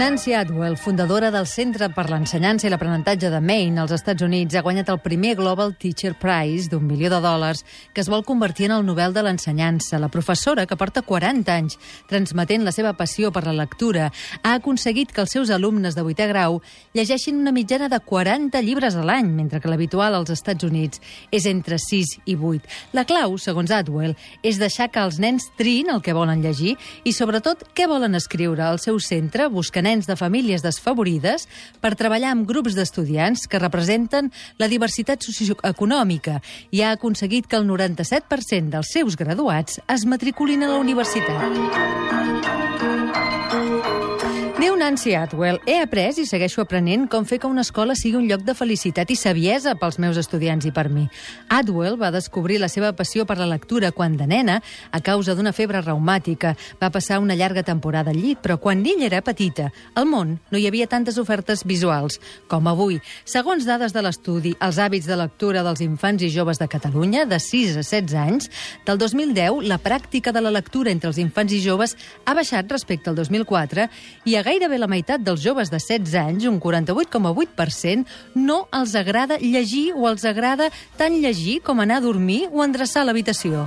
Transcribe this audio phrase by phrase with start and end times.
[0.00, 4.62] Nancy Atwell, fundadora del Centre per l'Ensenyança i l'Aprenentatge de Maine als Estats Units, ha
[4.64, 7.60] guanyat el primer Global Teacher Prize d'un milió de dòlars
[7.92, 9.98] que es vol convertir en el Nobel de l'Ensenyança.
[10.00, 11.76] La professora, que porta 40 anys
[12.08, 14.06] transmetent la seva passió per la lectura,
[14.40, 16.62] ha aconseguit que els seus alumnes de 8è grau
[16.96, 21.44] llegeixin una mitjana de 40 llibres a l'any, mentre que l'habitual als Estats Units és
[21.44, 22.72] entre 6 i 8.
[22.96, 27.12] La clau, segons Atwell, és deixar que els nens triïn el que volen llegir i,
[27.12, 28.64] sobretot, què volen escriure.
[28.64, 31.48] al seu centre busca de nens de famílies desfavorides
[31.82, 34.30] per treballar amb grups d'estudiants que representen
[34.62, 36.38] la diversitat socioeconòmica
[36.70, 42.19] i ha aconseguit que el 97% dels seus graduats es matriculin a la universitat.
[44.80, 48.46] Nancy Atwell, he après i segueixo aprenent com fer que una escola sigui un lloc
[48.46, 51.02] de felicitat i saviesa pels meus estudiants i per mi.
[51.52, 54.54] Atwell va descobrir la seva passió per la lectura quan de nena,
[54.88, 56.54] a causa d'una febre reumàtica.
[56.80, 59.66] Va passar una llarga temporada al llit, però quan ella era petita,
[60.00, 62.16] al món no hi havia tantes ofertes visuals
[62.48, 63.02] com avui.
[63.28, 67.36] Segons dades de l'estudi, els hàbits de lectura dels infants i joves de Catalunya, de
[67.36, 68.48] 6 a 16 anys,
[68.88, 73.12] del 2010, la pràctica de la lectura entre els infants i joves ha baixat respecte
[73.12, 73.90] al 2004
[74.24, 79.40] i a gairebé la meitat dels joves de 16 anys, un 48,8%, no els agrada
[79.40, 83.66] llegir o els agrada tant llegir com anar a dormir o endreçar l'habitació.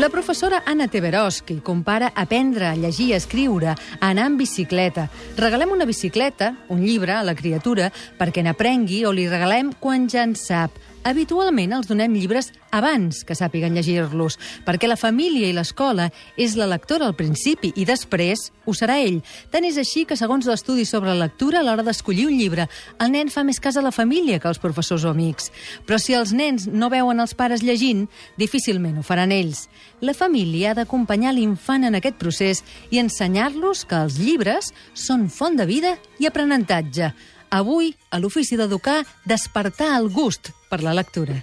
[0.00, 3.76] La professora Anna Teberoski compara aprendre a llegir i escriure a
[4.08, 5.10] anar amb bicicleta.
[5.36, 10.24] Regalem una bicicleta, un llibre, a la criatura perquè n'aprengui o li regalem quan ja
[10.24, 10.78] en sap.
[11.00, 14.34] Habitualment els donem llibres abans que sàpiguen llegir-los,
[14.66, 19.22] perquè la família i l'escola és la lectora al principi i després ho serà ell.
[19.48, 22.68] Tant és així que, segons l'estudi sobre lectura, a l'hora d'escollir un llibre,
[23.00, 25.48] el nen fa més cas a la família que als professors o amics.
[25.88, 28.04] Però si els nens no veuen els pares llegint,
[28.36, 29.70] difícilment ho faran ells.
[30.04, 35.56] La família ha d'acompanyar l'infant en aquest procés i ensenyar-los que els llibres són font
[35.56, 37.14] de vida i aprenentatge.
[37.50, 41.34] Avui, a l'ofici d'educar, despertar el gust per la lectura.